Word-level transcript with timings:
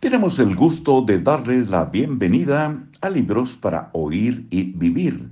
Tenemos 0.00 0.38
el 0.38 0.56
gusto 0.56 1.02
de 1.02 1.18
darles 1.18 1.68
la 1.68 1.84
bienvenida 1.84 2.74
a 3.02 3.10
Libros 3.10 3.54
para 3.54 3.90
Oír 3.92 4.46
y 4.48 4.72
Vivir. 4.72 5.28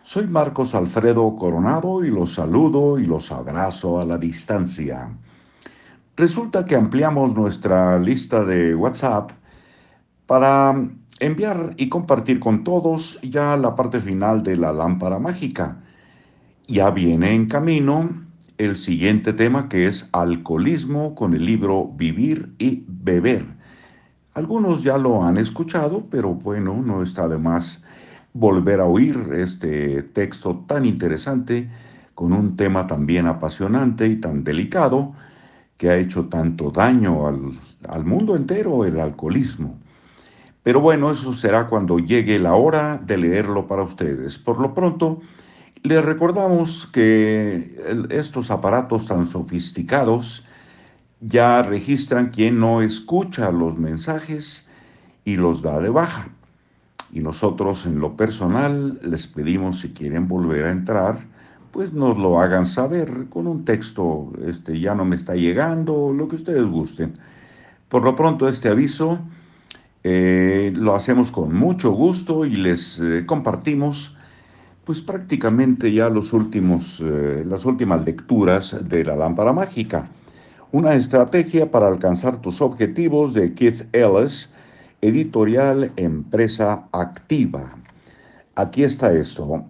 Soy 0.00 0.26
Marcos 0.26 0.74
Alfredo 0.74 1.36
Coronado 1.36 2.02
y 2.02 2.08
los 2.08 2.32
saludo 2.32 2.98
y 2.98 3.04
los 3.04 3.30
abrazo 3.30 4.00
a 4.00 4.06
la 4.06 4.16
distancia. 4.16 5.10
Resulta 6.16 6.64
que 6.64 6.74
ampliamos 6.74 7.34
nuestra 7.34 7.98
lista 7.98 8.46
de 8.46 8.74
WhatsApp 8.74 9.32
para 10.24 10.74
enviar 11.20 11.74
y 11.76 11.90
compartir 11.90 12.40
con 12.40 12.64
todos 12.64 13.20
ya 13.20 13.58
la 13.58 13.74
parte 13.74 14.00
final 14.00 14.42
de 14.42 14.56
la 14.56 14.72
lámpara 14.72 15.18
mágica. 15.18 15.82
Ya 16.66 16.90
viene 16.90 17.34
en 17.34 17.46
camino 17.46 18.08
el 18.56 18.74
siguiente 18.74 19.34
tema 19.34 19.68
que 19.68 19.86
es 19.86 20.08
alcoholismo 20.12 21.14
con 21.14 21.34
el 21.34 21.44
libro 21.44 21.92
Vivir 21.94 22.54
y 22.58 22.84
Beber. 22.88 23.57
Algunos 24.38 24.84
ya 24.84 24.96
lo 24.98 25.24
han 25.24 25.36
escuchado, 25.36 26.06
pero 26.08 26.32
bueno, 26.32 26.80
no 26.80 27.02
está 27.02 27.26
de 27.26 27.38
más 27.38 27.82
volver 28.34 28.80
a 28.80 28.84
oír 28.84 29.16
este 29.32 30.04
texto 30.04 30.64
tan 30.68 30.86
interesante 30.86 31.68
con 32.14 32.32
un 32.32 32.56
tema 32.56 32.86
también 32.86 33.26
apasionante 33.26 34.06
y 34.06 34.14
tan 34.14 34.44
delicado 34.44 35.12
que 35.76 35.90
ha 35.90 35.96
hecho 35.96 36.28
tanto 36.28 36.70
daño 36.70 37.26
al, 37.26 38.04
mundo 38.04 38.36
entero, 38.36 38.84
el 38.84 39.00
alcoholismo. 39.00 39.76
Pero 40.62 40.80
bueno, 40.80 41.10
eso 41.10 41.32
será 41.32 41.66
cuando 41.66 41.98
llegue 41.98 42.38
la 42.38 42.54
hora 42.54 43.02
de 43.04 43.16
leerlo 43.16 43.66
para 43.66 43.82
ustedes. 43.82 44.38
Por 44.38 44.60
lo 44.60 44.72
pronto, 44.72 45.20
les 45.82 46.04
recordamos 46.04 46.86
que 46.86 47.76
estos 48.10 48.52
aparatos 48.52 49.06
tan 49.06 49.26
sofisticados 49.26 50.46
ya 51.20 51.62
registran 51.62 52.30
quien 52.30 52.60
no 52.60 52.82
escucha 52.82 53.50
los 53.50 53.78
mensajes 53.78 54.68
y 55.24 55.36
los 55.36 55.62
da 55.62 55.80
de 55.80 55.88
baja. 55.88 56.28
Y 57.12 57.20
nosotros 57.20 57.86
en 57.86 57.98
lo 58.00 58.16
personal 58.16 58.98
les 59.02 59.26
pedimos 59.26 59.80
si 59.80 59.90
quieren 59.90 60.28
volver 60.28 60.66
a 60.66 60.70
entrar, 60.70 61.16
pues 61.72 61.92
nos 61.92 62.16
lo 62.16 62.40
hagan 62.40 62.66
saber 62.66 63.28
con 63.28 63.46
un 63.46 63.64
texto, 63.64 64.32
este 64.46 64.78
ya 64.78 64.94
no 64.94 65.04
me 65.04 65.16
está 65.16 65.34
llegando, 65.34 66.12
lo 66.12 66.28
que 66.28 66.36
ustedes 66.36 66.64
gusten. 66.64 67.14
Por 67.88 68.04
lo 68.04 68.14
pronto 68.14 68.48
este 68.48 68.68
aviso 68.68 69.20
eh, 70.04 70.72
lo 70.74 70.94
hacemos 70.94 71.32
con 71.32 71.54
mucho 71.54 71.90
gusto 71.92 72.44
y 72.44 72.56
les 72.56 73.00
eh, 73.00 73.24
compartimos 73.26 74.16
pues 74.84 75.02
prácticamente 75.02 75.92
ya 75.92 76.08
los 76.08 76.32
últimos, 76.32 77.02
eh, 77.04 77.44
las 77.46 77.66
últimas 77.66 78.06
lecturas 78.06 78.88
de 78.88 79.04
la 79.04 79.16
lámpara 79.16 79.52
mágica. 79.52 80.08
Una 80.70 80.94
estrategia 80.94 81.70
para 81.70 81.88
alcanzar 81.88 82.42
tus 82.42 82.60
objetivos 82.60 83.32
de 83.32 83.54
Keith 83.54 83.88
Ellis, 83.94 84.50
editorial 85.00 85.90
Empresa 85.96 86.86
Activa. 86.92 87.74
Aquí 88.54 88.84
está 88.84 89.10
esto. 89.10 89.64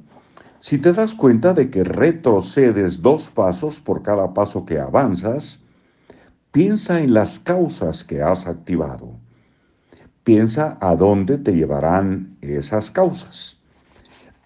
Si 0.59 0.77
te 0.77 0.93
das 0.93 1.15
cuenta 1.15 1.53
de 1.53 1.71
que 1.71 1.85
retrocedes 1.85 3.01
dos 3.01 3.31
pasos 3.31 3.81
por 3.81 4.03
cada 4.03 4.35
paso 4.35 4.67
que 4.67 4.81
avanzas, 4.81 5.61
piensa 6.51 7.01
en 7.01 7.15
las 7.15 7.39
causas 7.39 8.03
que 8.03 8.21
has 8.21 8.49
activado. 8.49 9.13
Piensa 10.25 10.79
a 10.81 10.97
dónde 10.97 11.39
te 11.39 11.55
llevarán 11.55 12.37
esas 12.41 12.91
causas. 12.91 13.57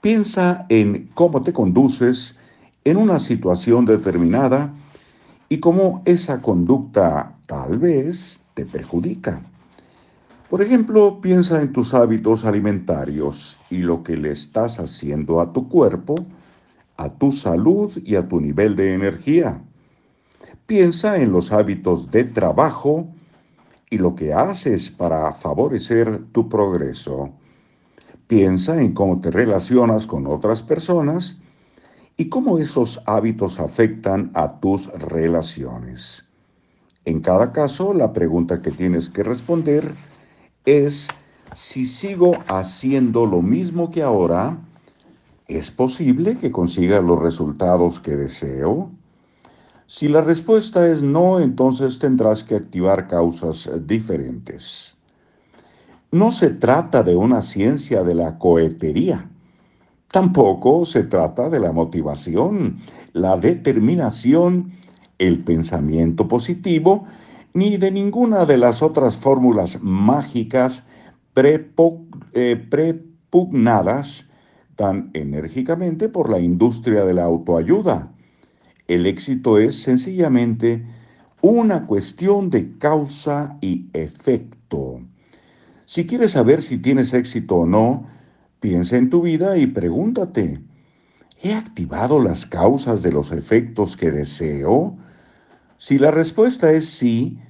Piensa 0.02 0.66
en 0.68 1.08
cómo 1.14 1.42
te 1.42 1.54
conduces 1.54 2.38
en 2.84 2.98
una 2.98 3.18
situación 3.18 3.86
determinada 3.86 4.70
y 5.52 5.58
cómo 5.58 6.00
esa 6.06 6.40
conducta 6.40 7.36
tal 7.44 7.78
vez 7.78 8.42
te 8.54 8.64
perjudica. 8.64 9.42
Por 10.48 10.62
ejemplo, 10.62 11.20
piensa 11.20 11.60
en 11.60 11.74
tus 11.74 11.92
hábitos 11.92 12.46
alimentarios 12.46 13.58
y 13.68 13.82
lo 13.82 14.02
que 14.02 14.16
le 14.16 14.30
estás 14.30 14.80
haciendo 14.80 15.42
a 15.42 15.52
tu 15.52 15.68
cuerpo, 15.68 16.14
a 16.96 17.10
tu 17.10 17.30
salud 17.30 17.92
y 18.02 18.14
a 18.14 18.26
tu 18.26 18.40
nivel 18.40 18.76
de 18.76 18.94
energía. 18.94 19.62
Piensa 20.64 21.18
en 21.18 21.32
los 21.32 21.52
hábitos 21.52 22.10
de 22.10 22.24
trabajo 22.24 23.06
y 23.90 23.98
lo 23.98 24.14
que 24.14 24.32
haces 24.32 24.90
para 24.90 25.30
favorecer 25.32 26.28
tu 26.32 26.48
progreso. 26.48 27.30
Piensa 28.26 28.80
en 28.80 28.94
cómo 28.94 29.20
te 29.20 29.30
relacionas 29.30 30.06
con 30.06 30.26
otras 30.28 30.62
personas 30.62 31.42
y 32.16 32.28
cómo 32.28 32.58
esos 32.58 33.02
hábitos 33.06 33.58
afectan 33.58 34.30
a 34.34 34.60
tus 34.60 34.92
relaciones. 34.92 36.24
En 37.04 37.20
cada 37.20 37.52
caso, 37.52 37.94
la 37.94 38.12
pregunta 38.12 38.60
que 38.60 38.70
tienes 38.70 39.10
que 39.10 39.22
responder 39.22 39.92
es, 40.64 41.08
si 41.52 41.84
sigo 41.84 42.34
haciendo 42.46 43.26
lo 43.26 43.42
mismo 43.42 43.90
que 43.90 44.02
ahora, 44.02 44.58
¿es 45.48 45.70
posible 45.70 46.36
que 46.36 46.52
consiga 46.52 47.00
los 47.00 47.20
resultados 47.20 47.98
que 47.98 48.16
deseo? 48.16 48.90
Si 49.86 50.08
la 50.08 50.22
respuesta 50.22 50.86
es 50.86 51.02
no, 51.02 51.40
entonces 51.40 51.98
tendrás 51.98 52.44
que 52.44 52.54
activar 52.54 53.08
causas 53.08 53.68
diferentes. 53.84 54.96
No 56.12 56.30
se 56.30 56.50
trata 56.50 57.02
de 57.02 57.16
una 57.16 57.42
ciencia 57.42 58.04
de 58.04 58.14
la 58.14 58.38
cohetería 58.38 59.31
Tampoco 60.12 60.84
se 60.84 61.04
trata 61.04 61.48
de 61.48 61.58
la 61.58 61.72
motivación, 61.72 62.76
la 63.14 63.38
determinación, 63.38 64.72
el 65.18 65.42
pensamiento 65.42 66.28
positivo, 66.28 67.06
ni 67.54 67.78
de 67.78 67.90
ninguna 67.90 68.44
de 68.44 68.58
las 68.58 68.82
otras 68.82 69.16
fórmulas 69.16 69.82
mágicas 69.82 70.86
eh, 71.34 72.66
prepugnadas 72.70 74.28
tan 74.76 75.10
enérgicamente 75.14 76.10
por 76.10 76.28
la 76.28 76.40
industria 76.40 77.04
de 77.04 77.14
la 77.14 77.24
autoayuda. 77.24 78.12
El 78.88 79.06
éxito 79.06 79.56
es 79.56 79.80
sencillamente 79.80 80.84
una 81.40 81.86
cuestión 81.86 82.50
de 82.50 82.76
causa 82.76 83.56
y 83.62 83.88
efecto. 83.94 85.00
Si 85.86 86.04
quieres 86.04 86.32
saber 86.32 86.60
si 86.60 86.76
tienes 86.76 87.14
éxito 87.14 87.56
o 87.56 87.66
no, 87.66 88.06
Piensa 88.62 88.96
en 88.96 89.10
tu 89.10 89.22
vida 89.22 89.58
y 89.58 89.66
pregúntate, 89.66 90.62
¿he 91.42 91.52
activado 91.52 92.20
las 92.20 92.46
causas 92.46 93.02
de 93.02 93.10
los 93.10 93.32
efectos 93.32 93.96
que 93.96 94.12
deseo? 94.12 94.96
Si 95.78 95.98
la 95.98 96.12
respuesta 96.12 96.70
es 96.70 96.88
sí, 96.88 97.40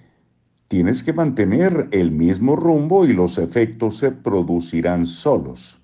tienes 0.68 1.02
que 1.02 1.12
mantener 1.12 1.90
el 1.92 2.12
mismo 2.12 2.56
rumbo 2.56 3.04
y 3.04 3.12
los 3.12 3.36
efectos 3.36 3.98
se 3.98 4.10
producirán 4.10 5.06
solos. 5.06 5.82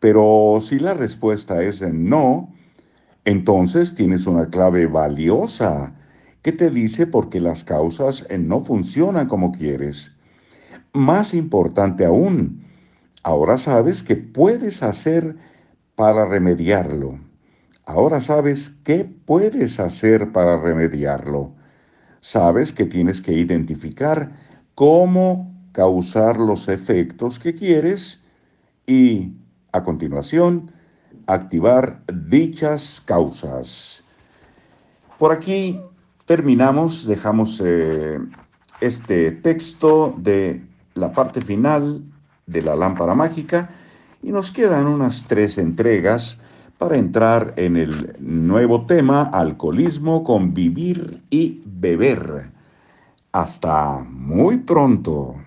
Pero 0.00 0.56
si 0.62 0.78
la 0.78 0.94
respuesta 0.94 1.62
es 1.62 1.82
no, 1.82 2.54
entonces 3.26 3.94
tienes 3.94 4.26
una 4.26 4.48
clave 4.48 4.86
valiosa 4.86 5.94
que 6.40 6.52
te 6.52 6.70
dice 6.70 7.06
por 7.06 7.28
qué 7.28 7.38
las 7.38 7.64
causas 7.64 8.26
no 8.38 8.60
funcionan 8.60 9.28
como 9.28 9.52
quieres. 9.52 10.12
Más 10.94 11.34
importante 11.34 12.06
aún, 12.06 12.71
Ahora 13.24 13.56
sabes 13.56 14.02
qué 14.02 14.16
puedes 14.16 14.82
hacer 14.82 15.36
para 15.94 16.24
remediarlo. 16.24 17.20
Ahora 17.86 18.20
sabes 18.20 18.78
qué 18.84 19.04
puedes 19.04 19.78
hacer 19.78 20.32
para 20.32 20.58
remediarlo. 20.58 21.54
Sabes 22.18 22.72
que 22.72 22.84
tienes 22.84 23.20
que 23.20 23.32
identificar 23.32 24.32
cómo 24.74 25.54
causar 25.70 26.36
los 26.36 26.68
efectos 26.68 27.38
que 27.38 27.54
quieres 27.54 28.20
y, 28.86 29.32
a 29.72 29.82
continuación, 29.84 30.72
activar 31.28 32.02
dichas 32.28 33.00
causas. 33.04 34.04
Por 35.18 35.30
aquí 35.30 35.80
terminamos, 36.26 37.06
dejamos 37.06 37.62
eh, 37.64 38.18
este 38.80 39.30
texto 39.30 40.14
de 40.18 40.64
la 40.94 41.12
parte 41.12 41.40
final 41.40 42.02
de 42.46 42.62
la 42.62 42.76
lámpara 42.76 43.14
mágica 43.14 43.70
y 44.22 44.30
nos 44.30 44.50
quedan 44.50 44.86
unas 44.86 45.24
tres 45.26 45.58
entregas 45.58 46.38
para 46.78 46.96
entrar 46.96 47.54
en 47.56 47.76
el 47.76 48.16
nuevo 48.18 48.86
tema 48.86 49.22
alcoholismo 49.22 50.24
con 50.24 50.54
vivir 50.54 51.22
y 51.30 51.62
beber. 51.64 52.50
Hasta 53.32 53.98
muy 54.08 54.58
pronto. 54.58 55.41